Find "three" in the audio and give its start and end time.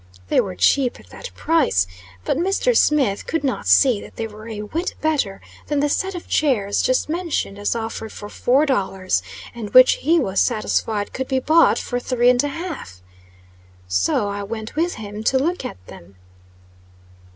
11.99-12.31